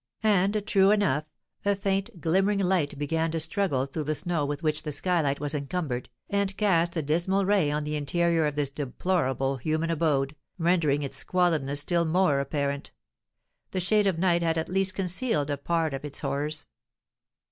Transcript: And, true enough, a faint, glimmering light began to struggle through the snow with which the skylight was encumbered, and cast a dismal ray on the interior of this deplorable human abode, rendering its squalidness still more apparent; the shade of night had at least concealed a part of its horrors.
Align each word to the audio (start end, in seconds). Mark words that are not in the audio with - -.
And, 0.23 0.65
true 0.65 0.89
enough, 0.89 1.25
a 1.63 1.75
faint, 1.75 2.19
glimmering 2.21 2.57
light 2.57 2.97
began 2.97 3.29
to 3.29 3.39
struggle 3.39 3.85
through 3.85 4.05
the 4.05 4.15
snow 4.15 4.47
with 4.47 4.63
which 4.63 4.81
the 4.81 4.91
skylight 4.91 5.39
was 5.39 5.53
encumbered, 5.53 6.09
and 6.27 6.57
cast 6.57 6.97
a 6.97 7.03
dismal 7.03 7.45
ray 7.45 7.69
on 7.69 7.83
the 7.83 7.95
interior 7.95 8.47
of 8.47 8.55
this 8.55 8.71
deplorable 8.71 9.57
human 9.57 9.91
abode, 9.91 10.35
rendering 10.57 11.03
its 11.03 11.23
squalidness 11.23 11.81
still 11.81 12.05
more 12.05 12.39
apparent; 12.39 12.89
the 13.69 13.79
shade 13.79 14.07
of 14.07 14.17
night 14.17 14.41
had 14.41 14.57
at 14.57 14.69
least 14.69 14.95
concealed 14.95 15.51
a 15.51 15.55
part 15.57 15.93
of 15.93 16.03
its 16.03 16.21
horrors. 16.21 16.65